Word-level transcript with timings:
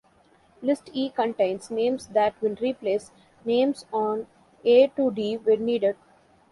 List 0.63 0.89
E 0.95 1.11
contains 1.11 1.69
names 1.69 2.07
that 2.07 2.33
will 2.41 2.55
replace 2.59 3.11
names 3.45 3.85
on 3.93 4.25
A-D 4.65 5.37
when 5.43 5.63
needed. 5.63 5.95